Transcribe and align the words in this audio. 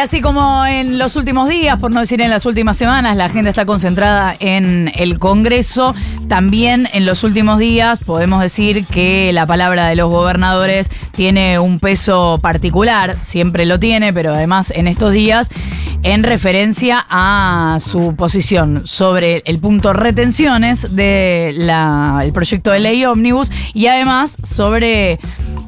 así 0.00 0.22
como 0.22 0.64
en 0.64 0.98
los 0.98 1.14
últimos 1.16 1.48
días, 1.48 1.78
por 1.78 1.90
no 1.90 2.00
decir 2.00 2.22
en 2.22 2.30
las 2.30 2.46
últimas 2.46 2.76
semanas, 2.76 3.16
la 3.16 3.26
agenda 3.26 3.50
está 3.50 3.66
concentrada 3.66 4.34
en 4.40 4.90
el 4.96 5.18
Congreso, 5.18 5.94
también 6.26 6.88
en 6.94 7.04
los 7.04 7.22
últimos 7.22 7.58
días 7.58 8.02
podemos 8.02 8.40
decir 8.40 8.86
que 8.86 9.30
la 9.32 9.46
palabra 9.46 9.86
de 9.88 9.96
los 9.96 10.10
gobernadores 10.10 10.90
tiene 11.12 11.58
un 11.58 11.78
peso 11.78 12.38
particular, 12.40 13.16
siempre 13.22 13.66
lo 13.66 13.78
tiene, 13.78 14.12
pero 14.12 14.34
además 14.34 14.72
en 14.74 14.88
estos 14.88 15.12
días 15.12 15.50
en 16.02 16.22
referencia 16.22 17.04
a 17.10 17.76
su 17.80 18.16
posición 18.16 18.82
sobre 18.86 19.42
el 19.44 19.58
punto 19.58 19.92
retenciones 19.92 20.96
del 20.96 22.32
proyecto 22.32 22.70
de 22.70 22.80
ley 22.80 23.04
ómnibus 23.04 23.50
y 23.74 23.86
además 23.86 24.38
sobre 24.42 25.20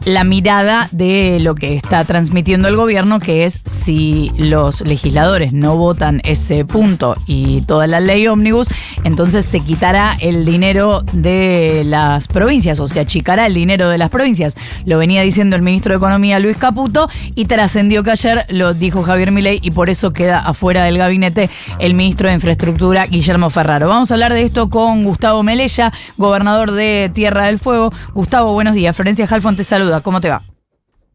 la 0.04 0.24
mirada 0.24 0.88
de 0.92 1.38
lo 1.40 1.54
que 1.54 1.76
está 1.76 2.04
transmitiendo 2.04 2.68
el 2.68 2.76
gobierno, 2.76 3.20
que 3.20 3.44
es 3.44 3.60
si 3.64 4.30
los 4.36 4.80
legisladores 4.82 5.52
no 5.52 5.76
votan 5.76 6.20
ese 6.24 6.64
punto 6.64 7.16
y 7.26 7.62
toda 7.62 7.86
la 7.86 8.00
ley 8.00 8.26
ómnibus, 8.26 8.68
entonces 9.04 9.44
se 9.44 9.60
quitará 9.60 10.16
el 10.20 10.44
dinero 10.44 11.02
de 11.12 11.82
las 11.86 12.28
provincias 12.28 12.80
o 12.80 12.88
se 12.88 13.00
achicará 13.00 13.46
el 13.46 13.54
dinero 13.54 13.88
de 13.88 13.98
las 13.98 14.10
provincias. 14.10 14.56
Lo 14.84 14.98
venía 14.98 15.22
diciendo 15.22 15.56
el 15.56 15.62
ministro 15.62 15.92
de 15.92 15.98
Economía 15.98 16.38
Luis 16.40 16.56
Caputo 16.56 17.08
y 17.34 17.44
trascendió 17.44 18.02
que 18.02 18.10
ayer 18.10 18.44
lo 18.48 18.74
dijo 18.74 19.02
Javier 19.02 19.30
Milei 19.30 19.60
y 19.62 19.70
por 19.70 19.88
eso 19.88 20.12
queda 20.12 20.40
afuera 20.40 20.84
del 20.84 20.98
gabinete 20.98 21.50
el 21.78 21.94
ministro 21.94 22.28
de 22.28 22.34
Infraestructura 22.34 23.06
Guillermo 23.06 23.50
Ferraro. 23.50 23.88
Vamos 23.88 24.10
a 24.10 24.14
hablar 24.14 24.32
de 24.32 24.42
esto 24.42 24.68
con 24.68 25.04
Gustavo 25.04 25.42
Melella, 25.42 25.92
gobernador 26.16 26.72
de 26.72 27.10
Tierra 27.14 27.46
del 27.46 27.58
Fuego. 27.58 27.92
Gustavo, 28.14 28.52
buenos 28.52 28.74
días. 28.74 28.94
Florencia 28.96 29.26
Jalfón 29.26 29.56
te 29.56 29.64
saluda. 29.64 29.91
¿Cómo 30.00 30.20
te 30.20 30.30
va? 30.30 30.42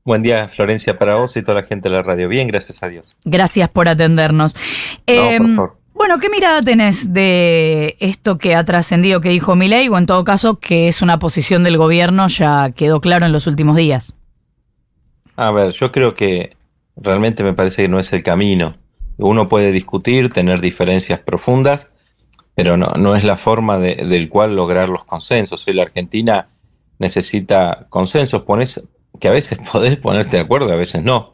Buen 0.07 0.23
día, 0.23 0.47
Florencia, 0.47 0.97
para 0.97 1.15
vos 1.15 1.35
y 1.35 1.41
toda 1.41 1.61
la 1.61 1.67
gente 1.67 1.89
de 1.89 1.95
la 1.95 2.01
radio. 2.01 2.29
Bien, 2.29 2.47
gracias 2.47 2.81
a 2.81 2.87
Dios. 2.87 3.17
Gracias 3.25 3.67
por 3.67 3.89
atendernos. 3.89 4.55
Em, 5.05 5.57
bueno, 5.93 6.19
¿qué 6.19 6.29
mirada 6.29 6.61
tenés 6.61 7.11
de 7.11 7.97
esto 7.99 8.37
que 8.37 8.55
ha 8.55 8.63
trascendido 8.63 9.19
que 9.19 9.29
dijo 9.29 9.57
Milei 9.57 9.89
o 9.89 9.97
en 9.97 10.05
todo 10.05 10.23
caso 10.23 10.59
que 10.59 10.87
es 10.87 11.01
una 11.01 11.19
posición 11.19 11.63
del 11.63 11.77
gobierno 11.77 12.29
ya 12.29 12.71
quedó 12.71 13.01
claro 13.01 13.25
en 13.25 13.33
los 13.33 13.47
últimos 13.47 13.75
días? 13.75 14.13
A 15.35 15.51
ver, 15.51 15.73
yo 15.73 15.91
creo 15.91 16.15
que 16.15 16.55
realmente 16.95 17.43
me 17.43 17.53
parece 17.53 17.81
que 17.81 17.89
no 17.89 17.99
es 17.99 18.13
el 18.13 18.23
camino. 18.23 18.77
Uno 19.17 19.49
puede 19.49 19.73
discutir, 19.73 20.31
tener 20.31 20.61
diferencias 20.61 21.19
profundas, 21.19 21.91
pero 22.55 22.77
no, 22.77 22.93
no 22.97 23.15
es 23.15 23.25
la 23.25 23.35
forma 23.35 23.77
del 23.77 24.29
cual 24.29 24.55
lograr 24.55 24.87
los 24.87 25.03
consensos. 25.03 25.67
Hoy 25.67 25.73
la 25.73 25.83
Argentina 25.83 26.47
necesita 26.99 27.87
consensos, 27.89 28.43
pones, 28.43 28.81
que 29.19 29.27
a 29.27 29.31
veces 29.31 29.59
podés 29.71 29.97
ponerte 29.97 30.37
de 30.37 30.43
acuerdo, 30.43 30.71
a 30.71 30.75
veces 30.75 31.03
no, 31.03 31.33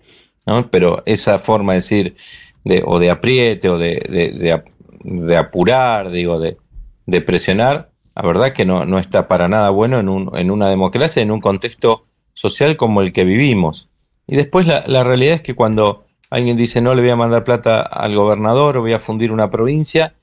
pero 0.72 1.03
esa 1.06 1.39
forma 1.39 1.73
de 1.73 1.80
decir, 1.80 2.16
de, 2.64 2.83
o 2.86 3.00
de 3.00 3.09
apriete, 3.09 3.69
o 3.69 3.78
de, 3.78 4.61
de, 5.03 5.38
apurar, 5.38 6.11
digo, 6.11 6.39
de, 6.39 6.58
de, 7.06 7.22
presionar, 7.22 7.91
la 8.16 8.22
verdad 8.22 8.53
que 8.53 8.66
no, 8.66 8.86
no 8.86 9.00
está 9.00 9.28
para 9.28 9.47
nada 9.47 9.69
bueno 9.69 10.00
en, 10.00 10.09
un, 10.09 10.31
en 10.38 10.52
una 10.52 10.69
democracia, 10.69 11.22
en 11.22 11.31
un 11.31 11.41
contexto 11.41 12.06
social 12.34 12.78
como 12.78 13.02
el 13.02 13.14
que 13.14 13.25
vivimos. 13.25 13.89
Y 14.28 14.36
después 14.36 14.67
la, 14.67 14.84
la 14.88 15.03
realidad 15.03 15.36
es 15.36 15.41
que 15.41 15.56
cuando 15.56 16.06
alguien 16.30 16.56
dice 16.58 16.81
no 16.81 16.95
le 16.95 17.02
voy 17.02 17.11
a 17.11 17.16
mandar 17.16 17.44
plata 17.44 17.81
al 17.81 18.16
gobernador 18.16 18.78
o 18.78 18.81
voy 18.81 18.94
a 18.94 19.00
fundir 19.00 19.31
una 19.31 19.50
provincia, 19.50 20.16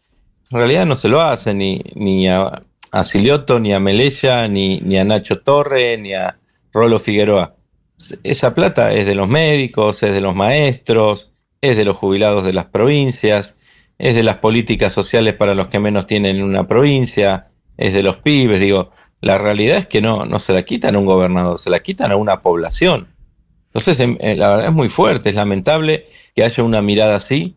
en 0.50 0.58
realidad 0.58 0.86
no 0.86 0.96
se 0.96 1.08
lo 1.08 1.20
hace 1.20 1.54
ni, 1.54 1.82
ni 1.94 2.28
a, 2.28 2.62
a 2.92 3.04
Silioto, 3.04 3.60
ni 3.60 3.72
a 3.72 3.80
Melella, 3.80 4.48
ni, 4.48 4.80
ni 4.80 4.98
a 4.98 5.04
Nacho 5.04 5.40
Torre, 5.40 5.96
ni 5.98 6.14
a 6.14 6.38
Rolo 6.72 6.98
Figueroa. 6.98 7.56
Esa 8.22 8.54
plata 8.54 8.92
es 8.92 9.06
de 9.06 9.14
los 9.14 9.28
médicos, 9.28 10.02
es 10.02 10.12
de 10.12 10.20
los 10.20 10.34
maestros, 10.34 11.30
es 11.60 11.76
de 11.76 11.84
los 11.84 11.96
jubilados 11.96 12.44
de 12.44 12.52
las 12.52 12.66
provincias, 12.66 13.58
es 13.98 14.14
de 14.14 14.22
las 14.22 14.36
políticas 14.36 14.92
sociales 14.92 15.34
para 15.34 15.54
los 15.54 15.68
que 15.68 15.78
menos 15.78 16.06
tienen 16.06 16.36
en 16.36 16.42
una 16.42 16.66
provincia, 16.66 17.48
es 17.76 17.92
de 17.92 18.02
los 18.02 18.16
pibes, 18.18 18.60
digo, 18.60 18.90
la 19.20 19.36
realidad 19.36 19.76
es 19.76 19.86
que 19.86 20.00
no, 20.00 20.24
no 20.24 20.38
se 20.38 20.54
la 20.54 20.62
quitan 20.62 20.96
a 20.96 20.98
un 20.98 21.06
gobernador, 21.06 21.58
se 21.58 21.70
la 21.70 21.80
quitan 21.80 22.10
a 22.10 22.16
una 22.16 22.40
población. 22.40 23.08
Entonces, 23.72 24.00
em, 24.00 24.16
eh, 24.20 24.36
la 24.36 24.50
verdad 24.50 24.68
es 24.68 24.74
muy 24.74 24.88
fuerte, 24.88 25.28
es 25.28 25.34
lamentable 25.34 26.06
que 26.34 26.44
haya 26.44 26.64
una 26.64 26.80
mirada 26.80 27.16
así. 27.16 27.56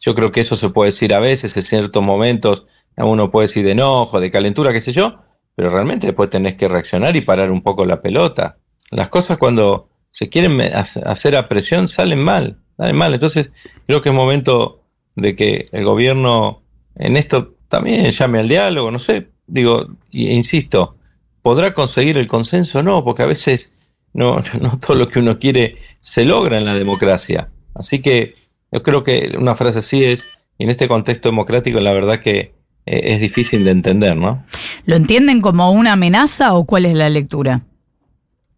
Yo 0.00 0.14
creo 0.14 0.32
que 0.32 0.40
eso 0.40 0.56
se 0.56 0.68
puede 0.68 0.90
decir 0.90 1.14
a 1.14 1.20
veces, 1.20 1.56
en 1.56 1.62
ciertos 1.62 2.02
momentos, 2.02 2.66
uno 2.96 3.30
puede 3.30 3.48
decir 3.48 3.64
de 3.64 3.72
enojo, 3.72 4.20
de 4.20 4.30
calentura, 4.30 4.72
qué 4.72 4.80
sé 4.80 4.92
yo, 4.92 5.20
pero 5.56 5.70
realmente 5.70 6.06
después 6.06 6.30
tenés 6.30 6.54
que 6.54 6.68
reaccionar 6.68 7.16
y 7.16 7.22
parar 7.22 7.50
un 7.50 7.62
poco 7.62 7.84
la 7.86 8.02
pelota. 8.02 8.58
Las 8.90 9.08
cosas 9.08 9.38
cuando 9.38 9.88
se 10.10 10.28
quieren 10.28 10.60
hacer 10.60 11.36
a 11.36 11.48
presión 11.48 11.88
salen 11.88 12.22
mal, 12.22 12.58
salen 12.76 12.96
mal. 12.96 13.14
Entonces, 13.14 13.50
creo 13.86 14.00
que 14.00 14.10
es 14.10 14.14
momento 14.14 14.82
de 15.16 15.34
que 15.34 15.68
el 15.72 15.84
gobierno 15.84 16.62
en 16.96 17.16
esto 17.16 17.54
también 17.68 18.10
llame 18.10 18.38
al 18.38 18.48
diálogo, 18.48 18.90
no 18.90 18.98
sé, 18.98 19.28
digo, 19.46 19.88
insisto, 20.10 20.96
¿podrá 21.42 21.74
conseguir 21.74 22.16
el 22.18 22.28
consenso? 22.28 22.82
No, 22.82 23.04
porque 23.04 23.22
a 23.22 23.26
veces 23.26 23.72
no, 24.12 24.42
no 24.60 24.78
todo 24.78 24.96
lo 24.96 25.08
que 25.08 25.18
uno 25.18 25.38
quiere 25.38 25.78
se 26.00 26.24
logra 26.24 26.58
en 26.58 26.64
la 26.64 26.74
democracia. 26.74 27.50
Así 27.74 28.00
que 28.00 28.34
yo 28.70 28.82
creo 28.82 29.02
que 29.02 29.34
una 29.38 29.56
frase 29.56 29.80
así 29.80 30.04
es, 30.04 30.24
en 30.58 30.70
este 30.70 30.86
contexto 30.86 31.28
democrático, 31.28 31.80
la 31.80 31.92
verdad 31.92 32.20
que 32.20 32.53
es 32.86 33.20
difícil 33.20 33.64
de 33.64 33.70
entender, 33.70 34.16
¿no? 34.16 34.44
¿Lo 34.84 34.96
entienden 34.96 35.40
como 35.40 35.70
una 35.70 35.92
amenaza 35.92 36.54
o 36.54 36.64
cuál 36.64 36.86
es 36.86 36.94
la 36.94 37.08
lectura? 37.08 37.62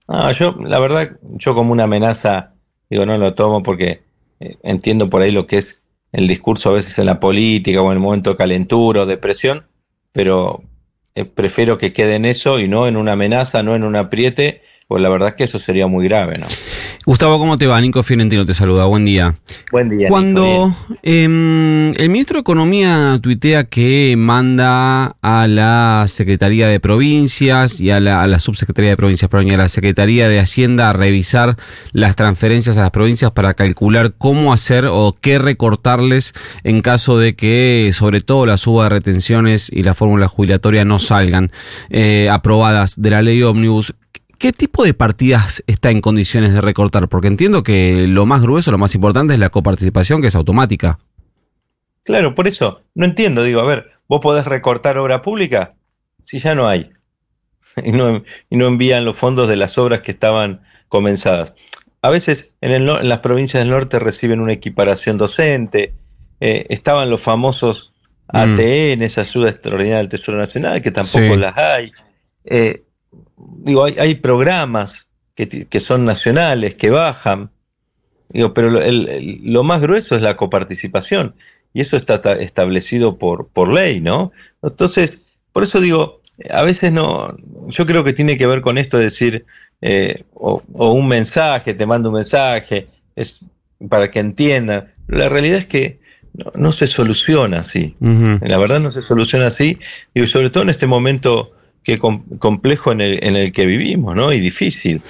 Ah, 0.09 0.33
yo, 0.33 0.57
la 0.61 0.79
verdad, 0.79 1.19
yo 1.23 1.55
como 1.55 1.73
una 1.73 1.85
amenaza, 1.85 2.55
digo, 2.91 3.07
no 3.07 3.19
lo 3.19 3.35
tomo 3.35 3.63
porque 3.63 4.03
eh, 4.41 4.57
entiendo 4.63 5.11
por 5.11 5.23
ahí 5.23 5.31
lo 5.31 5.47
que 5.47 5.59
es 5.59 5.85
el 6.13 6.29
discurso 6.29 6.71
a 6.71 6.75
veces 6.75 6.99
en 6.99 7.07
la 7.07 7.21
política 7.21 7.83
o 7.83 7.87
en 7.87 7.99
el 7.99 8.03
momento 8.03 8.31
de 8.31 8.37
calentura 8.37 9.03
o 9.03 9.07
depresión, 9.07 9.67
pero 10.13 10.63
eh, 11.15 11.25
prefiero 11.25 11.79
que 11.79 11.93
quede 11.93 12.15
en 12.15 12.25
eso 12.25 12.59
y 12.61 12.69
no 12.69 12.87
en 12.87 12.97
una 12.97 13.13
amenaza, 13.13 13.63
no 13.63 13.75
en 13.75 13.85
un 13.85 13.97
apriete 13.97 14.63
pues 14.89 15.03
la 15.03 15.09
verdad 15.09 15.31
es 15.31 15.35
que 15.35 15.45
eso 15.45 15.59
sería 15.59 15.89
muy 15.89 16.05
grave, 16.05 16.39
¿no? 16.39 16.47
Gustavo, 17.05 17.39
¿cómo 17.39 17.59
te 17.59 17.67
va? 17.67 17.81
Nico 17.81 18.05
Fiorentino 18.05 18.47
te 18.47 18.55
saluda, 18.55 18.85
buen 18.85 19.05
día. 19.05 19.35
Buen 19.73 19.91
día. 19.91 20.09
Cuando 20.09 20.73
em, 21.03 21.93
el 21.95 22.09
ministro 22.09 22.37
de 22.37 22.41
Economía 22.43 23.19
tuitea 23.21 23.65
que 23.65 24.15
manda 24.17 25.17
a 25.23 25.49
la 25.49 26.05
Secretaría 26.07 26.69
de 26.69 26.79
Provincias 26.79 27.81
y 27.81 27.91
a 27.91 27.99
la, 27.99 28.39
Subsecretaría 28.39 28.91
de 28.91 28.97
Provincias, 28.97 29.29
perdón, 29.29 29.49
y 29.49 29.55
a 29.55 29.57
la 29.57 29.69
Secretaría 29.69 30.29
de 30.29 30.39
Hacienda 30.39 30.91
a 30.91 30.93
revisar 30.93 31.57
las 31.91 32.15
transferencias 32.15 32.77
a 32.77 32.83
las 32.83 32.91
provincias 32.93 33.33
para 33.33 33.55
calcular 33.55 34.15
cómo 34.17 34.53
hacer 34.53 34.87
o 34.89 35.17
qué 35.21 35.41
recortarles 35.41 36.33
en 36.63 36.81
caso 36.81 37.19
de 37.19 37.35
que, 37.35 37.91
sobre 37.93 38.21
todo, 38.21 38.47
la 38.47 38.57
suba 38.57 38.85
de 38.85 38.91
retenciones 38.91 39.69
y 39.73 39.83
la 39.83 39.95
fórmula 39.95 40.29
jubilatoria 40.29 40.85
no 40.85 41.01
salgan 41.01 41.51
eh, 41.91 42.29
aprobadas 42.31 42.95
de 42.97 43.11
la 43.11 43.23
ley 43.23 43.43
ómnibus, 43.43 43.95
¿Qué 44.39 44.53
tipo 44.53 44.85
de 44.85 44.93
partidas 44.93 45.63
está 45.67 45.91
en 45.91 46.01
condiciones 46.01 46.53
de 46.53 46.61
recortar? 46.61 47.09
Porque 47.09 47.29
entiendo 47.29 47.63
que 47.63 48.07
lo 48.07 48.27
más 48.27 48.43
grueso, 48.43 48.71
lo 48.71 48.79
más 48.79 48.95
importante 48.95 49.35
es 49.35 49.41
la 49.41 49.49
coparticipación, 49.49 50.21
que 50.21 50.29
es 50.29 50.35
automática. 50.35 50.99
Claro, 52.05 52.35
por 52.35 52.47
eso, 52.47 52.83
no 52.95 53.07
entiendo, 53.07 53.43
digo, 53.43 53.61
a 53.61 53.65
ver, 53.65 53.93
¿vos 54.09 54.21
podés 54.21 54.45
recortar 54.45 54.99
obra 54.99 55.23
pública? 55.23 55.75
Si 56.25 56.39
ya 56.39 56.55
no 56.55 56.69
hay. 56.69 56.91
Y 57.85 57.93
no, 57.93 58.23
envían 58.51 59.05
los 59.05 59.17
fondos 59.17 59.51
de 59.51 59.57
las 59.57 59.77
obras 59.77 60.01
que 60.01 60.13
estaban 60.13 60.63
comenzadas. 60.89 61.53
A 62.01 62.09
veces 62.09 62.57
en, 62.63 62.87
las 62.87 63.19
provincias 63.19 63.61
del 63.61 63.71
norte 63.71 63.99
reciben 63.99 64.41
una 64.41 64.55
equiparación 64.55 65.19
docente, 65.19 65.93
eh, 66.41 66.65
estaban 66.71 67.11
los 67.11 67.21
famosos 67.21 67.93
mm. 68.33 68.37
ATN, 68.37 69.03
esa 69.03 69.23
ayuda 69.23 69.51
extraordinaria 69.51 69.99
del 69.99 70.09
Tesoro 70.09 70.39
Nacional, 70.39 70.81
que 70.81 70.91
tampoco 70.91 71.37
las 71.37 71.55
hay. 71.59 71.93
Eh, 72.47 72.86
digo, 73.49 73.85
hay, 73.85 74.15
programas 74.17 75.07
que, 75.35 75.81
son 75.81 76.05
nacionales, 76.05 76.75
que 76.75 76.91
bajan, 76.91 77.51
digo, 78.31 78.55
pero 78.55 78.71
lo, 78.71 79.65
más 79.65 79.81
grueso 79.81 80.17
es 80.17 80.23
la 80.23 80.37
coparticipación, 80.37 81.35
y 81.73 81.83
eso 81.83 81.97
está 81.97 82.15
establecido 82.35 83.19
por, 83.19 83.49
por 83.49 83.73
ley, 83.73 84.01
¿no? 84.01 84.33
Entonces, 84.63 85.25
por 85.53 85.63
eso 85.63 85.81
digo, 85.81 86.21
a 86.51 86.63
veces 86.63 86.93
no, 86.93 87.37
yo 87.69 87.87
creo 87.87 88.05
que 88.05 88.13
tiene 88.13 88.39
que 88.39 88.47
ver 88.47 88.61
con 88.63 88.79
esto 88.79 88.99
de 88.99 89.05
decir, 89.05 89.47
eh, 89.81 90.25
o, 90.35 90.63
un 90.75 91.09
mensaje, 91.09 91.75
te 91.75 91.87
mando 91.87 92.09
un 92.09 92.17
mensaje, 92.17 92.89
es 93.15 93.45
para 93.89 94.11
que 94.11 94.21
entiendan. 94.21 94.93
La 95.07 95.29
realidad 95.29 95.59
es 95.59 95.67
que 95.67 96.01
no, 96.55 96.73
se 96.73 96.87
soluciona 96.87 97.61
así. 97.61 97.97
La 98.01 98.59
verdad 98.59 98.81
no 98.81 98.91
se 98.91 99.03
soluciona 99.03 99.47
así. 99.47 99.79
Y 100.15 100.27
sobre 100.27 100.51
todo 100.51 100.63
en 100.65 100.71
este 100.71 100.87
momento 100.87 101.53
qué 101.87 101.99
complejo 101.99 102.91
en 102.91 103.01
el, 103.01 103.21
en 103.23 103.37
el 103.37 103.53
que 103.53 103.65
vivimos, 103.65 104.17
¿no? 104.17 104.33
Y 104.33 104.41
difícil. 104.41 105.01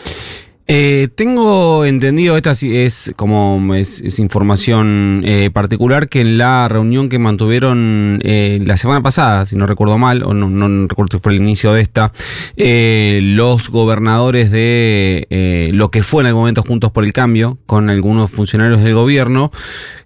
Eh, 0.68 1.08
tengo 1.14 1.84
entendido, 1.84 2.36
esta 2.36 2.50
es 2.50 3.12
como 3.14 3.74
es, 3.76 4.18
información 4.18 5.22
eh, 5.24 5.48
particular, 5.52 6.08
que 6.08 6.20
en 6.20 6.38
la 6.38 6.66
reunión 6.68 7.08
que 7.08 7.20
mantuvieron 7.20 8.20
eh, 8.24 8.60
la 8.64 8.76
semana 8.76 9.00
pasada, 9.00 9.46
si 9.46 9.54
no 9.54 9.66
recuerdo 9.66 9.96
mal, 9.96 10.24
o 10.24 10.34
no, 10.34 10.50
no 10.50 10.88
recuerdo 10.88 11.18
si 11.18 11.22
fue 11.22 11.34
el 11.34 11.40
inicio 11.40 11.72
de 11.72 11.82
esta, 11.82 12.12
los 12.56 13.70
gobernadores 13.70 14.50
de 14.50 15.70
lo 15.72 15.90
que 15.90 16.02
fue 16.02 16.24
en 16.24 16.26
algún 16.26 16.42
momento 16.42 16.62
Juntos 16.62 16.90
por 16.90 17.04
el 17.04 17.12
Cambio, 17.12 17.58
con 17.66 17.88
algunos 17.88 18.30
funcionarios 18.30 18.82
del 18.82 18.94
gobierno, 18.94 19.52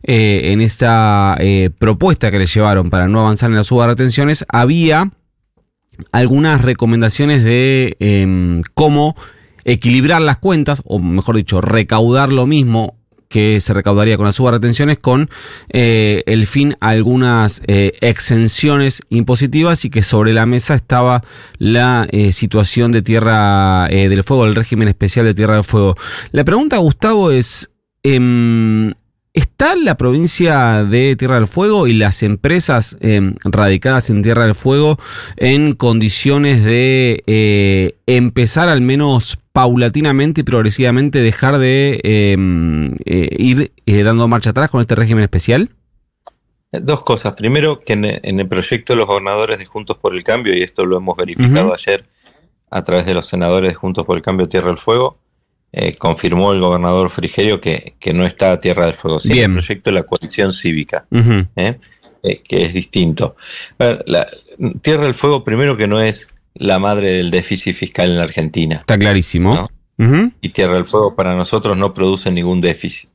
en 0.03 0.61
esta 0.61 1.39
propuesta 1.79 2.31
que 2.31 2.39
les 2.39 2.55
llevaron 2.55 2.91
para 2.91 3.09
no 3.09 3.21
avanzar 3.21 3.49
en 3.49 3.57
la 3.57 3.65
suba 3.65 3.85
de 3.85 3.93
retenciones, 3.93 4.45
había 4.49 5.11
algunas 6.13 6.63
recomendaciones 6.63 7.45
de 7.45 7.97
em, 8.01 8.63
cómo 8.75 9.17
equilibrar 9.65 10.23
las 10.23 10.39
cuentas, 10.39 10.83
o 10.85 10.99
mejor 10.99 11.37
dicho, 11.37 11.61
recaudar 11.61 12.33
lo 12.33 12.47
mismo 12.47 12.97
que 13.31 13.61
se 13.61 13.73
recaudaría 13.73 14.17
con 14.17 14.27
la 14.27 14.33
suba 14.33 14.59
con 15.01 15.31
eh, 15.69 16.25
el 16.27 16.49
fin 16.49 16.77
a 16.81 16.89
algunas 16.89 17.63
eh, 17.69 17.93
exenciones 18.01 19.03
impositivas 19.09 19.85
y 19.85 19.91
que 19.91 20.03
sobre 20.03 20.33
la 20.33 20.47
mesa 20.47 20.75
estaba 20.75 21.23
la 21.59 22.09
eh, 22.11 22.33
situación 22.33 22.91
de 22.91 23.03
Tierra 23.03 23.87
del 23.87 24.25
Fuego, 24.25 24.47
el 24.47 24.57
régimen 24.57 24.89
especial 24.89 25.27
de 25.27 25.35
Tierra 25.35 25.55
del 25.55 25.65
Fuego. 25.65 25.97
La 26.33 26.45
pregunta, 26.45 26.79
Gustavo, 26.79 27.31
es, 27.31 27.71
em, 28.03 28.95
¿Está 29.33 29.77
la 29.77 29.97
provincia 29.97 30.85
de 30.85 31.15
Tierra 31.15 31.37
del 31.37 31.47
Fuego 31.47 31.87
y 31.87 31.93
las 31.93 32.25
empresas 32.25 32.97
em, 32.99 33.37
radicadas 33.45 34.11
en 34.11 34.23
Tierra 34.23 34.45
del 34.45 34.57
Fuego 34.57 34.99
en 35.37 35.75
condiciones 35.75 36.65
de 36.65 37.23
eh, 37.29 37.95
empezar 38.07 38.69
al 38.69 38.81
menos 38.81 39.39
paulatinamente 39.53 40.41
y 40.41 40.45
progresivamente 40.45 41.21
dejar 41.21 41.59
de 41.59 42.01
em, 42.03 42.97
eh, 43.05 43.29
ir 43.39 43.71
eh, 43.87 44.03
dando 44.03 44.27
marcha 44.27 44.51
atrás 44.51 44.69
con 44.69 44.81
este 44.81 44.97
régimen 44.97 45.23
especial? 45.23 45.71
Dos 46.73 47.05
cosas. 47.05 47.35
Primero, 47.35 47.79
que 47.79 47.93
en, 47.93 48.41
el 48.41 48.49
proyecto 48.49 48.95
de 48.95 48.99
los 48.99 49.07
gobernadores 49.07 49.61
de 49.61 49.65
Juntos 49.65 49.97
por 49.97 50.13
el 50.17 50.25
Cambio, 50.25 50.57
y 50.57 50.63
esto 50.63 50.85
lo 50.85 50.97
hemos 50.97 51.17
verificado 51.17 51.73
ayer 51.73 52.05
a 52.69 52.83
través 52.83 53.07
de 53.07 53.15
los 53.15 53.27
senadores 53.27 53.71
de 53.71 53.75
Juntos 53.77 54.05
por 54.05 54.17
el 54.17 54.23
Cambio 54.23 54.49
Tierra 54.49 54.69
del 54.69 54.79
Fuego, 54.79 55.20
eh, 55.73 55.95
confirmó 55.95 56.53
el 56.53 56.61
gobernador 56.61 57.11
Frigerio 57.11 57.61
que, 57.61 57.95
no 58.13 58.27
está 58.27 58.53
a 58.53 58.61
Tierra 58.61 58.87
del 58.87 58.95
Fuego, 58.95 59.21
sino 59.21 59.35
el 59.35 59.53
proyecto 59.53 59.91
de 59.91 59.95
la 59.95 60.03
coalición 60.03 60.53
cívica, 60.53 61.07
¿eh? 61.57 61.79
Eh, 62.23 62.43
que 62.47 62.65
es 62.65 62.75
distinto. 62.75 63.37
la, 63.79 64.27
Tierra 64.83 65.05
del 65.05 65.15
Fuego, 65.15 65.45
primero 65.45 65.77
que 65.77 65.87
no 65.87 66.01
es 66.01 66.29
la 66.55 66.79
madre 66.79 67.13
del 67.13 67.31
déficit 67.31 67.75
fiscal 67.75 68.11
en 68.11 68.19
la 68.19 68.25
Argentina. 68.25 68.77
Está 68.81 68.99
clarísimo. 68.99 69.71
Y 70.41 70.49
Tierra 70.49 70.75
del 70.75 70.87
Fuego 70.87 71.15
para 71.15 71.37
nosotros 71.37 71.77
no 71.77 71.95
produce 71.95 72.31
ningún 72.31 72.61
déficit. 72.61 73.11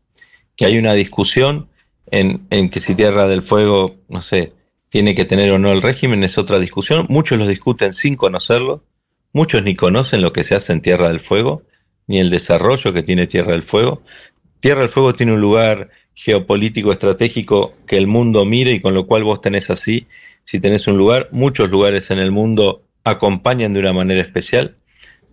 Que 0.55 0.65
hay 0.65 0.77
una 0.77 0.93
discusión 0.93 1.67
en, 2.09 2.45
en 2.51 2.69
que 2.69 2.79
si 2.79 2.95
Tierra 2.95 3.27
del 3.27 3.41
Fuego, 3.41 3.95
no 4.07 4.21
sé, 4.21 4.53
tiene 4.89 5.13
que 5.13 5.25
tener 5.25 5.51
o 5.51 5.59
no 5.59 5.71
el 5.71 5.81
régimen, 5.81 6.23
es 6.23 6.37
otra 6.37 6.59
discusión. 6.59 7.05
Muchos 7.09 7.37
lo 7.37 7.47
discuten 7.47 7.91
sin 7.91 8.15
conocerlo. 8.15 8.83
Muchos 9.33 9.63
ni 9.63 9.75
conocen 9.75 10.21
lo 10.21 10.31
que 10.31 10.43
se 10.45 10.55
hace 10.55 10.71
en 10.71 10.81
Tierra 10.81 11.09
del 11.09 11.19
Fuego 11.19 11.63
ni 12.07 12.19
el 12.19 12.29
desarrollo 12.29 12.93
que 12.93 13.03
tiene 13.03 13.27
Tierra 13.27 13.51
del 13.51 13.63
Fuego. 13.63 14.01
Tierra 14.59 14.81
del 14.81 14.89
Fuego 14.89 15.13
tiene 15.13 15.33
un 15.33 15.41
lugar 15.41 15.89
geopolítico 16.13 16.91
estratégico 16.91 17.73
que 17.87 17.97
el 17.97 18.07
mundo 18.07 18.45
mire 18.45 18.73
y 18.73 18.79
con 18.79 18.93
lo 18.93 19.05
cual 19.05 19.23
vos 19.23 19.41
tenés 19.41 19.69
así, 19.69 20.07
si 20.43 20.59
tenés 20.59 20.87
un 20.87 20.97
lugar, 20.97 21.27
muchos 21.31 21.71
lugares 21.71 22.11
en 22.11 22.19
el 22.19 22.31
mundo 22.31 22.83
acompañan 23.03 23.73
de 23.73 23.79
una 23.79 23.93
manera 23.93 24.21
especial. 24.21 24.75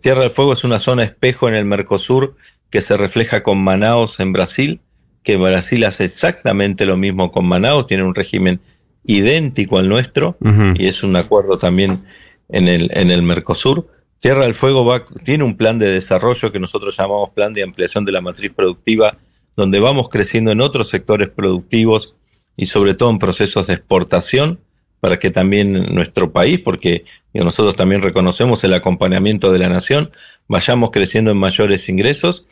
Tierra 0.00 0.22
del 0.22 0.30
Fuego 0.30 0.54
es 0.54 0.64
una 0.64 0.80
zona 0.80 1.04
espejo 1.04 1.48
en 1.48 1.54
el 1.54 1.64
Mercosur 1.64 2.36
que 2.70 2.80
se 2.80 2.96
refleja 2.96 3.42
con 3.42 3.62
Manaos 3.62 4.18
en 4.18 4.32
Brasil, 4.32 4.80
que 5.22 5.36
Brasil 5.36 5.84
hace 5.84 6.04
exactamente 6.04 6.86
lo 6.86 6.96
mismo 6.96 7.30
con 7.30 7.46
Manaos, 7.46 7.86
tiene 7.86 8.02
un 8.02 8.14
régimen 8.14 8.60
idéntico 9.04 9.78
al 9.78 9.88
nuestro 9.88 10.36
y 10.74 10.86
es 10.86 11.02
un 11.02 11.16
acuerdo 11.16 11.58
también 11.58 12.04
en 12.48 12.68
el, 12.68 12.90
en 12.94 13.10
el 13.10 13.22
Mercosur. 13.22 13.88
Tierra 14.22 14.44
del 14.44 14.54
Fuego 14.54 14.84
va, 14.84 15.04
tiene 15.24 15.42
un 15.42 15.56
plan 15.56 15.80
de 15.80 15.88
desarrollo 15.88 16.52
que 16.52 16.60
nosotros 16.60 16.96
llamamos 16.96 17.30
plan 17.30 17.52
de 17.52 17.64
ampliación 17.64 18.04
de 18.04 18.12
la 18.12 18.20
matriz 18.20 18.52
productiva, 18.54 19.18
donde 19.56 19.80
vamos 19.80 20.08
creciendo 20.08 20.52
en 20.52 20.60
otros 20.60 20.90
sectores 20.90 21.28
productivos 21.28 22.14
y 22.56 22.66
sobre 22.66 22.94
todo 22.94 23.10
en 23.10 23.18
procesos 23.18 23.66
de 23.66 23.74
exportación 23.74 24.60
para 25.00 25.18
que 25.18 25.32
también 25.32 25.72
nuestro 25.92 26.30
país, 26.30 26.60
porque 26.60 27.04
nosotros 27.34 27.74
también 27.74 28.00
reconocemos 28.00 28.62
el 28.62 28.74
acompañamiento 28.74 29.50
de 29.50 29.58
la 29.58 29.68
nación, 29.68 30.12
vayamos 30.46 30.92
creciendo 30.92 31.32
en 31.32 31.38
mayores 31.38 31.88
ingresos, 31.88 32.46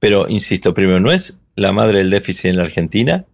pero 0.00 0.28
insisto, 0.28 0.74
primero, 0.74 0.98
no 0.98 1.12
es 1.12 1.40
la 1.54 1.70
madre 1.70 1.98
del 1.98 2.10
déficit 2.10 2.46
en 2.46 2.56
la 2.56 2.64
Argentina. 2.64 3.24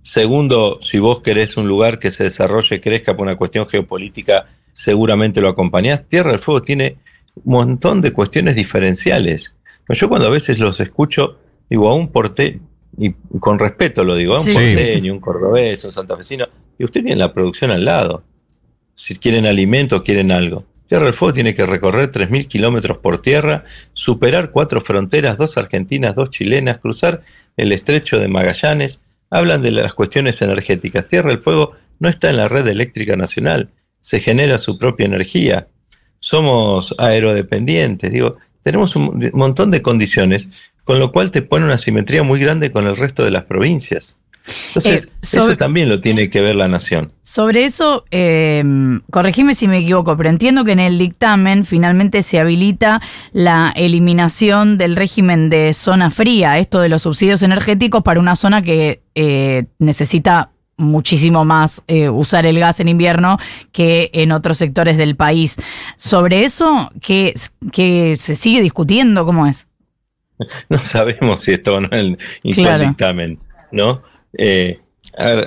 Segundo, 0.00 0.78
si 0.80 0.98
vos 0.98 1.20
querés 1.20 1.58
un 1.58 1.68
lugar 1.68 1.98
que 1.98 2.10
se 2.10 2.24
desarrolle, 2.24 2.80
crezca 2.80 3.14
por 3.14 3.26
una 3.26 3.36
cuestión 3.36 3.66
geopolítica, 3.66 4.46
seguramente 4.72 5.42
lo 5.42 5.50
acompañás. 5.50 6.08
Tierra 6.08 6.30
del 6.30 6.40
Fuego 6.40 6.62
tiene 6.62 6.96
montón 7.44 8.00
de 8.00 8.12
cuestiones 8.12 8.56
diferenciales. 8.56 9.56
Yo 9.88 10.08
cuando 10.08 10.26
a 10.26 10.30
veces 10.30 10.58
los 10.58 10.80
escucho, 10.80 11.38
digo, 11.70 11.88
a 11.88 11.94
un 11.94 12.08
porteño, 12.08 12.60
y 12.96 13.12
con 13.38 13.58
respeto 13.58 14.04
lo 14.04 14.14
digo, 14.16 14.34
a 14.34 14.38
un 14.38 14.44
porteño, 14.44 15.12
un 15.12 15.20
cordobés, 15.20 15.84
un 15.84 15.92
santafesino, 15.92 16.46
y 16.78 16.84
usted 16.84 17.02
tiene 17.02 17.16
la 17.16 17.32
producción 17.32 17.70
al 17.70 17.84
lado. 17.84 18.22
Si 18.94 19.16
quieren 19.16 19.46
alimento, 19.46 20.02
quieren 20.02 20.32
algo. 20.32 20.64
Tierra 20.88 21.04
del 21.04 21.14
Fuego 21.14 21.34
tiene 21.34 21.54
que 21.54 21.66
recorrer 21.66 22.10
3.000 22.10 22.48
kilómetros 22.48 22.98
por 22.98 23.20
tierra, 23.20 23.64
superar 23.92 24.50
cuatro 24.50 24.80
fronteras, 24.80 25.36
dos 25.36 25.58
argentinas, 25.58 26.14
dos 26.14 26.30
chilenas, 26.30 26.78
cruzar 26.78 27.22
el 27.56 27.72
estrecho 27.72 28.18
de 28.18 28.28
Magallanes. 28.28 29.04
Hablan 29.30 29.60
de 29.60 29.70
las 29.70 29.92
cuestiones 29.92 30.40
energéticas. 30.40 31.06
Tierra 31.06 31.28
del 31.28 31.40
Fuego 31.40 31.72
no 31.98 32.08
está 32.08 32.30
en 32.30 32.38
la 32.38 32.48
red 32.48 32.66
eléctrica 32.66 33.16
nacional, 33.16 33.68
se 34.00 34.20
genera 34.20 34.58
su 34.58 34.78
propia 34.78 35.06
energía 35.06 35.68
somos 36.20 36.94
aerodependientes, 36.98 38.12
digo, 38.12 38.36
tenemos 38.62 38.96
un 38.96 39.30
montón 39.32 39.70
de 39.70 39.82
condiciones, 39.82 40.48
con 40.84 40.98
lo 40.98 41.12
cual 41.12 41.30
te 41.30 41.42
pone 41.42 41.64
una 41.64 41.78
simetría 41.78 42.22
muy 42.22 42.40
grande 42.40 42.70
con 42.70 42.86
el 42.86 42.96
resto 42.96 43.24
de 43.24 43.30
las 43.30 43.44
provincias. 43.44 44.20
Entonces, 44.68 45.04
eh, 45.04 45.12
eso 45.22 45.56
también 45.56 45.88
lo 45.88 46.00
tiene 46.00 46.30
que 46.30 46.40
ver 46.40 46.56
la 46.56 46.68
nación. 46.68 47.12
Sobre 47.22 47.64
eso, 47.64 48.04
eh, 48.10 48.64
corregime 49.10 49.54
si 49.54 49.68
me 49.68 49.78
equivoco, 49.78 50.16
pero 50.16 50.30
entiendo 50.30 50.64
que 50.64 50.72
en 50.72 50.80
el 50.80 50.98
dictamen 50.98 51.64
finalmente 51.64 52.22
se 52.22 52.38
habilita 52.38 53.00
la 53.32 53.72
eliminación 53.76 54.78
del 54.78 54.96
régimen 54.96 55.50
de 55.50 55.72
zona 55.72 56.10
fría, 56.10 56.58
esto 56.58 56.80
de 56.80 56.88
los 56.88 57.02
subsidios 57.02 57.42
energéticos 57.42 58.02
para 58.02 58.20
una 58.20 58.36
zona 58.36 58.62
que 58.62 59.02
eh, 59.14 59.66
necesita 59.78 60.50
muchísimo 60.78 61.44
más 61.44 61.82
eh, 61.88 62.08
usar 62.08 62.46
el 62.46 62.58
gas 62.58 62.80
en 62.80 62.88
invierno 62.88 63.36
que 63.72 64.10
en 64.14 64.32
otros 64.32 64.56
sectores 64.56 64.96
del 64.96 65.16
país. 65.16 65.56
Sobre 65.96 66.44
eso, 66.44 66.90
¿qué, 67.02 67.34
se 67.36 68.34
sigue 68.34 68.62
discutiendo? 68.62 69.26
¿Cómo 69.26 69.46
es? 69.46 69.68
No 70.68 70.78
sabemos 70.78 71.40
si 71.40 71.52
esto 71.52 71.80
no 71.80 71.88
es 71.90 71.92
el 71.92 72.18
dictamen, 72.44 73.40
¿no? 73.72 74.02
Eh, 74.38 74.78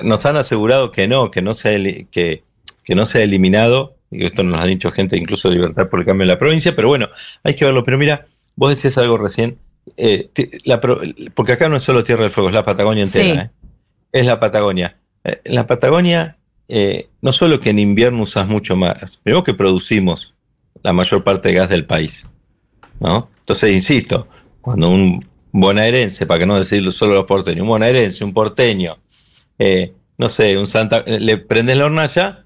nos 0.02 0.26
han 0.26 0.36
asegurado 0.36 0.92
que 0.92 1.08
no, 1.08 1.30
que 1.30 1.40
no 1.40 1.54
se 1.54 1.68
ha, 1.70 2.06
que, 2.10 2.44
que 2.84 2.94
no 2.94 3.06
se 3.06 3.18
ha 3.18 3.22
eliminado, 3.22 3.96
y 4.10 4.26
esto 4.26 4.42
nos 4.42 4.60
ha 4.60 4.66
dicho 4.66 4.90
gente 4.90 5.16
incluso 5.16 5.48
de 5.48 5.54
Libertad 5.54 5.88
por 5.88 6.00
el 6.00 6.04
Cambio 6.04 6.24
en 6.24 6.28
la 6.28 6.38
provincia, 6.38 6.76
pero 6.76 6.88
bueno, 6.88 7.08
hay 7.42 7.54
que 7.54 7.64
verlo. 7.64 7.82
Pero 7.84 7.96
mira, 7.96 8.26
vos 8.54 8.68
decías 8.68 8.98
algo 8.98 9.16
recién, 9.16 9.56
eh, 9.96 10.28
porque 11.34 11.52
acá 11.52 11.70
no 11.70 11.76
es 11.76 11.84
solo 11.84 12.04
Tierra 12.04 12.24
del 12.24 12.30
Fuego, 12.30 12.50
es 12.50 12.54
la 12.54 12.66
Patagonia 12.66 13.04
entera, 13.04 13.50
es 14.12 14.26
la 14.26 14.38
Patagonia 14.38 14.98
en 15.24 15.32
eh, 15.32 15.40
la 15.44 15.66
Patagonia, 15.66 16.36
eh, 16.68 17.08
no 17.20 17.32
solo 17.32 17.60
que 17.60 17.70
en 17.70 17.78
invierno 17.78 18.22
usas 18.22 18.48
mucho 18.48 18.76
más, 18.76 19.16
primero 19.18 19.42
que 19.42 19.54
producimos 19.54 20.34
la 20.82 20.92
mayor 20.92 21.22
parte 21.24 21.48
de 21.48 21.54
gas 21.54 21.68
del 21.68 21.86
país. 21.86 22.28
¿no? 23.00 23.28
Entonces, 23.40 23.72
insisto, 23.72 24.28
cuando 24.60 24.88
un 24.88 25.26
bonaerense, 25.52 26.26
para 26.26 26.40
que 26.40 26.46
no 26.46 26.58
decirlo 26.58 26.90
solo 26.90 27.14
los 27.14 27.26
porteños, 27.26 27.62
un 27.62 27.68
bonaerense, 27.68 28.24
un 28.24 28.32
porteño, 28.32 28.98
eh, 29.58 29.92
no 30.18 30.28
sé, 30.28 30.56
un 30.56 30.66
Santa, 30.66 31.04
le 31.06 31.38
prendes 31.38 31.76
la 31.76 31.86
hornalla, 31.86 32.44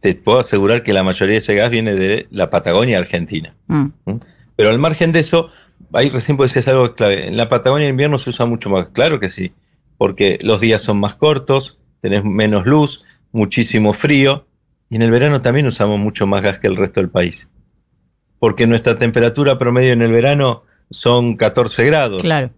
te 0.00 0.14
puedo 0.14 0.38
asegurar 0.38 0.82
que 0.82 0.92
la 0.92 1.02
mayoría 1.02 1.34
de 1.34 1.38
ese 1.38 1.54
gas 1.54 1.70
viene 1.70 1.94
de 1.94 2.26
la 2.30 2.50
Patagonia 2.50 2.98
Argentina. 2.98 3.54
Mm. 3.68 3.86
¿Mm? 4.04 4.20
Pero 4.56 4.70
al 4.70 4.78
margen 4.78 5.12
de 5.12 5.20
eso, 5.20 5.50
ahí 5.92 6.10
recién 6.10 6.36
puede 6.36 6.50
ser 6.50 6.68
algo 6.70 6.94
clave. 6.94 7.28
En 7.28 7.36
la 7.36 7.48
Patagonia 7.48 7.86
en 7.86 7.94
invierno 7.94 8.18
se 8.18 8.30
usa 8.30 8.44
mucho 8.44 8.70
más, 8.70 8.88
claro 8.88 9.20
que 9.20 9.30
sí 9.30 9.52
porque 9.98 10.38
los 10.42 10.60
días 10.60 10.80
son 10.80 11.00
más 11.00 11.16
cortos, 11.16 11.78
tenés 12.00 12.24
menos 12.24 12.66
luz, 12.66 13.04
muchísimo 13.32 13.92
frío, 13.92 14.46
y 14.88 14.96
en 14.96 15.02
el 15.02 15.10
verano 15.10 15.42
también 15.42 15.66
usamos 15.66 16.00
mucho 16.00 16.26
más 16.26 16.42
gas 16.42 16.58
que 16.58 16.68
el 16.68 16.76
resto 16.76 17.00
del 17.00 17.10
país. 17.10 17.50
Porque 18.38 18.66
nuestra 18.66 18.98
temperatura 18.98 19.58
promedio 19.58 19.92
en 19.92 20.00
el 20.00 20.12
verano 20.12 20.62
son 20.90 21.36
14 21.36 21.84
grados. 21.84 22.22
Claro. 22.22 22.50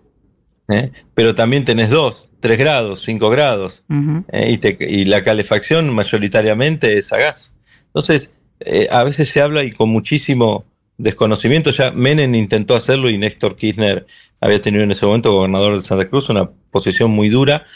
¿eh? 0.68 0.92
Pero 1.14 1.34
también 1.34 1.64
tenés 1.64 1.90
2, 1.90 2.28
3 2.40 2.58
grados, 2.58 3.02
5 3.02 3.30
grados. 3.30 3.84
¿eh? 4.32 4.58
y, 4.80 5.04
la 5.06 5.22
calefacción 5.22 5.92
mayoritariamente 5.92 6.98
es 6.98 7.12
a 7.12 7.18
gas. 7.18 7.54
Entonces, 7.86 8.38
eh, 8.60 8.86
a 8.90 9.02
veces 9.02 9.30
se 9.30 9.40
habla 9.40 9.64
y 9.64 9.72
con 9.72 9.88
muchísimo 9.88 10.66
desconocimiento. 10.98 11.70
Ya 11.70 11.90
Menem 11.90 12.34
intentó 12.34 12.76
hacerlo 12.76 13.10
y 13.10 13.18
Néstor 13.18 13.56
Kirchner 13.56 14.06
había 14.40 14.62
tenido 14.62 14.84
en 14.84 14.92
ese 14.92 15.06
momento, 15.06 15.32
gobernador 15.32 15.76
de 15.76 15.82
Santa 15.82 16.08
Cruz, 16.08 16.28
una 16.28 16.50
posición 16.70 17.10
muy 17.10 17.28
dura, 17.28 17.66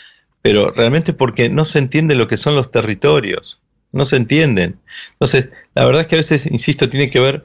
pero 0.43 0.71
realmente 0.71 1.13
porque 1.13 1.49
no 1.49 1.65
se 1.65 1.79
entiende 1.79 2.15
lo 2.15 2.27
que 2.27 2.37
son 2.37 2.55
los 2.55 2.71
territorios, 2.71 3.61
no 3.93 4.07
se 4.07 4.17
entienden. 4.17 4.79
Entonces, 5.13 5.49
la 5.75 5.85
verdad 5.85 6.03
es 6.03 6.07
que 6.07 6.17
a 6.17 6.19
veces, 6.19 6.47
insisto, 6.47 6.89
tiene 6.89 7.11
que 7.11 7.21
ver 7.21 7.45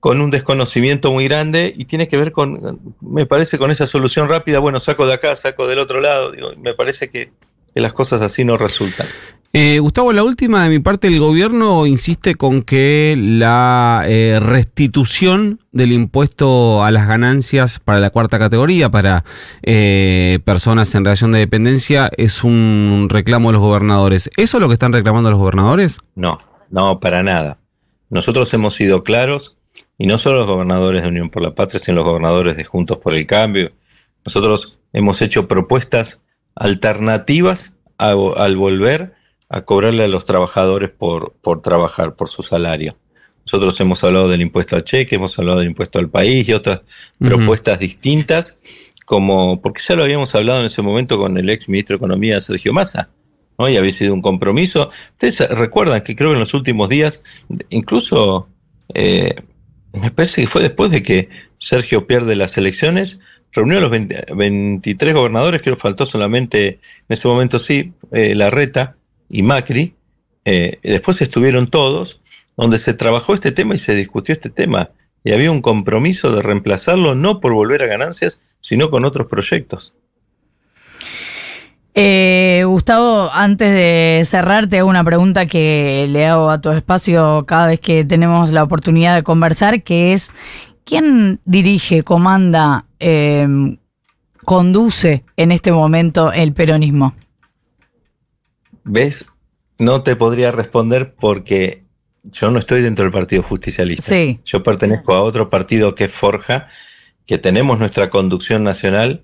con 0.00 0.20
un 0.20 0.30
desconocimiento 0.30 1.10
muy 1.10 1.24
grande 1.24 1.72
y 1.74 1.86
tiene 1.86 2.08
que 2.08 2.16
ver 2.16 2.32
con, 2.32 2.94
me 3.00 3.26
parece, 3.26 3.58
con 3.58 3.70
esa 3.70 3.86
solución 3.86 4.28
rápida, 4.28 4.58
bueno, 4.58 4.78
saco 4.80 5.06
de 5.06 5.14
acá, 5.14 5.34
saco 5.34 5.66
del 5.66 5.78
otro 5.78 6.00
lado, 6.00 6.32
me 6.58 6.74
parece 6.74 7.10
que, 7.10 7.32
las 7.74 7.92
cosas 7.92 8.22
así 8.22 8.44
no 8.44 8.56
resultan. 8.56 9.06
Eh, 9.58 9.78
Gustavo, 9.78 10.12
la 10.12 10.22
última 10.22 10.62
de 10.62 10.68
mi 10.68 10.80
parte, 10.80 11.08
el 11.08 11.18
gobierno 11.18 11.86
insiste 11.86 12.34
con 12.34 12.60
que 12.60 13.16
la 13.18 14.04
eh, 14.06 14.38
restitución 14.38 15.60
del 15.72 15.92
impuesto 15.92 16.84
a 16.84 16.90
las 16.90 17.08
ganancias 17.08 17.80
para 17.80 17.98
la 17.98 18.10
cuarta 18.10 18.38
categoría, 18.38 18.90
para 18.90 19.24
eh, 19.62 20.40
personas 20.44 20.94
en 20.94 21.06
relación 21.06 21.32
de 21.32 21.38
dependencia, 21.38 22.10
es 22.18 22.44
un 22.44 23.06
reclamo 23.08 23.48
de 23.48 23.54
los 23.54 23.62
gobernadores. 23.62 24.28
¿Eso 24.36 24.58
es 24.58 24.60
lo 24.60 24.68
que 24.68 24.74
están 24.74 24.92
reclamando 24.92 25.30
los 25.30 25.40
gobernadores? 25.40 26.00
No, 26.16 26.38
no, 26.68 27.00
para 27.00 27.22
nada. 27.22 27.56
Nosotros 28.10 28.52
hemos 28.52 28.74
sido 28.74 29.04
claros, 29.04 29.56
y 29.96 30.06
no 30.06 30.18
solo 30.18 30.40
los 30.40 30.48
gobernadores 30.48 31.02
de 31.02 31.08
Unión 31.08 31.30
por 31.30 31.40
la 31.40 31.54
Patria, 31.54 31.80
sino 31.80 31.96
los 31.96 32.04
gobernadores 32.04 32.58
de 32.58 32.64
Juntos 32.64 32.98
por 32.98 33.14
el 33.14 33.26
Cambio. 33.26 33.72
Nosotros 34.22 34.76
hemos 34.92 35.22
hecho 35.22 35.48
propuestas 35.48 36.22
alternativas 36.56 37.74
al 37.96 38.58
volver 38.58 39.15
a 39.48 39.62
cobrarle 39.62 40.04
a 40.04 40.08
los 40.08 40.24
trabajadores 40.24 40.90
por, 40.90 41.34
por 41.40 41.62
trabajar, 41.62 42.16
por 42.16 42.28
su 42.28 42.42
salario. 42.42 42.96
Nosotros 43.44 43.78
hemos 43.80 44.02
hablado 44.02 44.28
del 44.28 44.42
impuesto 44.42 44.74
al 44.74 44.82
cheque, 44.82 45.16
hemos 45.16 45.38
hablado 45.38 45.60
del 45.60 45.68
impuesto 45.68 46.00
al 46.00 46.10
país 46.10 46.48
y 46.48 46.52
otras 46.52 46.80
propuestas 47.18 47.78
distintas, 47.78 48.58
como, 49.04 49.62
porque 49.62 49.82
ya 49.86 49.94
lo 49.94 50.02
habíamos 50.02 50.34
hablado 50.34 50.60
en 50.60 50.66
ese 50.66 50.82
momento 50.82 51.16
con 51.16 51.38
el 51.38 51.48
ex 51.48 51.68
ministro 51.68 51.94
de 51.94 51.98
Economía, 51.98 52.40
Sergio 52.40 52.72
Massa, 52.72 53.08
¿no? 53.56 53.68
y 53.68 53.76
había 53.76 53.92
sido 53.92 54.14
un 54.14 54.20
compromiso. 54.20 54.90
Ustedes 55.12 55.48
recuerdan 55.50 56.00
que 56.00 56.16
creo 56.16 56.30
que 56.30 56.34
en 56.34 56.40
los 56.40 56.54
últimos 56.54 56.88
días, 56.88 57.22
incluso 57.70 58.48
eh, 58.94 59.36
me 59.92 60.10
parece 60.10 60.42
que 60.42 60.48
fue 60.48 60.62
después 60.62 60.90
de 60.90 61.04
que 61.04 61.28
Sergio 61.58 62.08
pierde 62.08 62.34
las 62.34 62.56
elecciones, 62.56 63.20
reunió 63.52 63.78
a 63.78 63.80
los 63.80 63.90
23 63.90 65.14
gobernadores, 65.14 65.62
creo 65.62 65.76
que 65.76 65.82
faltó 65.82 66.04
solamente, 66.04 66.68
en 66.68 66.80
ese 67.08 67.28
momento 67.28 67.60
sí, 67.60 67.92
eh, 68.10 68.34
la 68.34 68.50
reta, 68.50 68.96
y 69.28 69.42
Macri, 69.42 69.94
eh, 70.44 70.78
después 70.82 71.20
estuvieron 71.20 71.66
todos, 71.66 72.20
donde 72.56 72.78
se 72.78 72.94
trabajó 72.94 73.34
este 73.34 73.52
tema 73.52 73.74
y 73.74 73.78
se 73.78 73.94
discutió 73.94 74.32
este 74.32 74.50
tema. 74.50 74.90
Y 75.24 75.32
había 75.32 75.50
un 75.50 75.60
compromiso 75.60 76.30
de 76.30 76.42
reemplazarlo 76.42 77.14
no 77.14 77.40
por 77.40 77.52
volver 77.52 77.82
a 77.82 77.86
ganancias, 77.86 78.40
sino 78.60 78.90
con 78.90 79.04
otros 79.04 79.26
proyectos. 79.26 79.92
Eh, 81.98 82.62
Gustavo, 82.66 83.30
antes 83.32 83.72
de 83.72 84.22
cerrar, 84.24 84.68
te 84.68 84.78
hago 84.78 84.88
una 84.88 85.02
pregunta 85.02 85.46
que 85.46 86.06
le 86.08 86.26
hago 86.26 86.50
a 86.50 86.60
tu 86.60 86.70
espacio 86.70 87.44
cada 87.46 87.68
vez 87.68 87.80
que 87.80 88.04
tenemos 88.04 88.52
la 88.52 88.62
oportunidad 88.62 89.16
de 89.16 89.22
conversar, 89.22 89.82
que 89.82 90.12
es, 90.12 90.32
¿quién 90.84 91.40
dirige, 91.46 92.02
comanda, 92.02 92.84
eh, 93.00 93.48
conduce 94.44 95.24
en 95.36 95.52
este 95.52 95.72
momento 95.72 96.32
el 96.32 96.52
peronismo? 96.52 97.14
¿Ves? 98.86 99.26
No 99.78 100.02
te 100.02 100.16
podría 100.16 100.52
responder 100.52 101.14
porque 101.14 101.82
yo 102.22 102.50
no 102.50 102.58
estoy 102.58 102.82
dentro 102.82 103.04
del 103.04 103.12
Partido 103.12 103.42
Justicialista. 103.42 104.02
Sí. 104.02 104.40
Yo 104.44 104.62
pertenezco 104.62 105.14
a 105.14 105.22
otro 105.22 105.50
partido 105.50 105.94
que 105.94 106.04
es 106.04 106.12
Forja, 106.12 106.68
que 107.26 107.36
tenemos 107.36 107.78
nuestra 107.78 108.08
conducción 108.08 108.62
nacional 108.62 109.22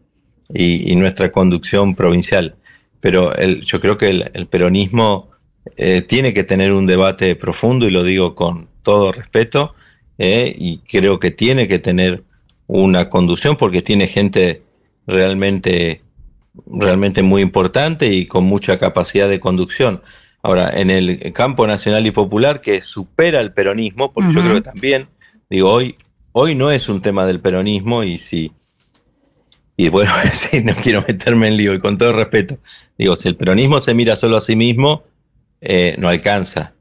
y, 0.52 0.94
nuestra 0.96 1.30
conducción 1.30 1.94
provincial. 1.94 2.56
Pero 3.00 3.32
yo 3.60 3.80
creo 3.80 3.96
que 3.96 4.08
el, 4.32 4.46
peronismo 4.48 5.30
eh, 5.76 6.02
tiene 6.02 6.34
que 6.34 6.44
tener 6.44 6.72
un 6.72 6.86
debate 6.86 7.34
profundo, 7.36 7.86
y 7.86 7.90
lo 7.90 8.02
digo 8.02 8.34
con 8.34 8.68
todo 8.82 9.12
respeto, 9.12 9.74
eh, 10.18 10.52
y 10.56 10.78
creo 10.78 11.18
que 11.18 11.30
tiene 11.30 11.68
que 11.68 11.78
tener 11.78 12.24
una 12.66 13.08
conducción 13.08 13.56
porque 13.56 13.80
tiene 13.80 14.08
gente 14.08 14.62
realmente 15.06 16.02
realmente 16.66 17.22
muy 17.22 17.42
importante 17.42 18.12
y 18.12 18.26
con 18.26 18.44
mucha 18.44 18.78
capacidad 18.78 19.28
de 19.28 19.40
conducción. 19.40 20.02
Ahora, 20.42 20.70
en 20.74 20.90
el 20.90 21.32
campo 21.32 21.66
nacional 21.66 22.06
y 22.06 22.10
popular 22.10 22.60
que 22.60 22.80
supera 22.80 23.40
el 23.40 23.52
peronismo, 23.52 24.12
porque 24.12 24.34
yo 24.34 24.40
creo 24.40 24.54
que 24.54 24.62
también, 24.62 25.08
digo, 25.48 25.70
hoy, 25.70 25.96
hoy 26.32 26.54
no 26.54 26.70
es 26.70 26.88
un 26.88 27.00
tema 27.00 27.26
del 27.26 27.40
peronismo 27.40 28.02
y 28.02 28.18
si, 28.18 28.52
y 29.76 29.88
bueno, 29.88 30.10
no 30.64 30.74
quiero 30.74 31.04
meterme 31.06 31.48
en 31.48 31.56
lío 31.56 31.74
y 31.74 31.78
con 31.78 31.96
todo 31.96 32.12
respeto, 32.12 32.58
digo, 32.98 33.14
si 33.14 33.28
el 33.28 33.36
peronismo 33.36 33.80
se 33.80 33.94
mira 33.94 34.16
solo 34.16 34.36
a 34.36 34.40
sí 34.40 34.56
mismo, 34.56 35.04
eh, 35.60 35.94
no 35.98 36.08
alcanza. 36.08 36.74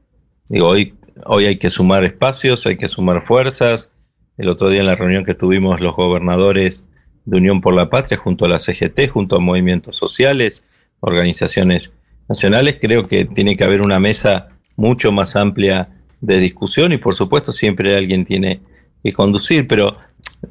Digo, 0.48 0.68
hoy, 0.68 0.94
hoy 1.24 1.46
hay 1.46 1.56
que 1.56 1.70
sumar 1.70 2.04
espacios, 2.04 2.66
hay 2.66 2.76
que 2.76 2.88
sumar 2.88 3.22
fuerzas. 3.22 3.96
El 4.38 4.48
otro 4.48 4.70
día 4.70 4.80
en 4.80 4.86
la 4.86 4.96
reunión 4.96 5.24
que 5.24 5.34
tuvimos 5.34 5.80
los 5.80 5.94
gobernadores 5.94 6.88
de 7.24 7.36
Unión 7.36 7.60
por 7.60 7.74
la 7.74 7.90
Patria 7.90 8.18
junto 8.18 8.44
a 8.44 8.48
la 8.48 8.58
CGT, 8.58 9.08
junto 9.10 9.36
a 9.36 9.40
movimientos 9.40 9.96
sociales, 9.96 10.66
organizaciones 11.00 11.92
nacionales, 12.28 12.78
creo 12.80 13.08
que 13.08 13.24
tiene 13.24 13.56
que 13.56 13.64
haber 13.64 13.80
una 13.80 13.98
mesa 13.98 14.48
mucho 14.76 15.12
más 15.12 15.36
amplia 15.36 15.88
de 16.20 16.38
discusión 16.38 16.92
y 16.92 16.98
por 16.98 17.14
supuesto 17.14 17.52
siempre 17.52 17.96
alguien 17.96 18.24
tiene 18.24 18.60
que 19.02 19.12
conducir, 19.12 19.66
pero 19.66 19.96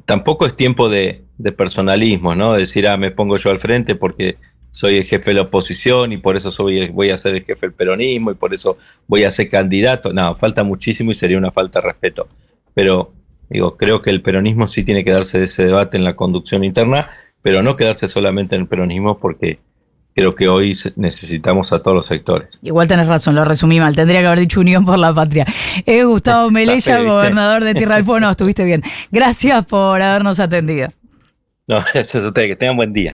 tampoco 0.04 0.46
es 0.46 0.56
tiempo 0.56 0.88
de, 0.88 1.24
personalismo, 1.56 2.36
¿no? 2.36 2.52
decir, 2.52 2.86
ah, 2.86 2.96
me 2.96 3.10
pongo 3.10 3.36
yo 3.36 3.50
al 3.50 3.58
frente 3.58 3.96
porque 3.96 4.36
soy 4.70 4.96
el 4.98 5.04
jefe 5.04 5.30
de 5.30 5.34
la 5.34 5.42
oposición 5.42 6.12
y 6.12 6.18
por 6.18 6.36
eso 6.36 6.52
soy 6.52 6.88
voy 6.88 7.10
a 7.10 7.18
ser 7.18 7.34
el 7.34 7.42
jefe 7.42 7.66
del 7.66 7.74
peronismo 7.74 8.30
y 8.30 8.34
por 8.34 8.54
eso 8.54 8.78
voy 9.08 9.24
a 9.24 9.30
ser 9.30 9.48
candidato. 9.48 10.12
No, 10.12 10.34
falta 10.36 10.62
muchísimo 10.62 11.10
y 11.10 11.14
sería 11.14 11.38
una 11.38 11.50
falta 11.50 11.80
de 11.80 11.88
respeto. 11.88 12.28
Pero 12.74 13.12
Digo, 13.52 13.76
creo 13.76 14.00
que 14.00 14.08
el 14.08 14.22
peronismo 14.22 14.66
sí 14.66 14.82
tiene 14.82 15.04
que 15.04 15.12
darse 15.12 15.42
ese 15.42 15.66
debate 15.66 15.98
en 15.98 16.04
la 16.04 16.16
conducción 16.16 16.64
interna, 16.64 17.10
pero 17.42 17.62
no 17.62 17.76
quedarse 17.76 18.08
solamente 18.08 18.54
en 18.54 18.62
el 18.62 18.66
peronismo 18.66 19.18
porque 19.18 19.58
creo 20.14 20.34
que 20.34 20.48
hoy 20.48 20.76
necesitamos 20.96 21.72
a 21.72 21.80
todos 21.80 21.94
los 21.94 22.06
sectores. 22.06 22.48
Igual 22.62 22.88
tenés 22.88 23.08
razón, 23.08 23.34
lo 23.34 23.44
resumí 23.44 23.78
mal, 23.78 23.94
tendría 23.94 24.20
que 24.20 24.26
haber 24.26 24.40
dicho 24.40 24.60
Unión 24.60 24.86
por 24.86 24.98
la 24.98 25.12
Patria. 25.12 25.44
Es 25.84 26.04
Gustavo 26.04 26.50
Melella, 26.52 27.02
gobernador 27.02 27.64
de 27.64 27.74
Tierra 27.74 27.96
del 27.96 28.04
Fuego, 28.04 28.20
no, 28.20 28.30
estuviste 28.32 28.64
bien. 28.64 28.82
Gracias 29.10 29.66
por 29.66 30.00
habernos 30.00 30.40
atendido. 30.40 30.88
No, 31.68 31.84
gracias 31.92 32.24
a 32.24 32.28
ustedes, 32.28 32.48
que 32.48 32.56
tengan 32.56 32.76
buen 32.76 32.92
día. 32.92 33.10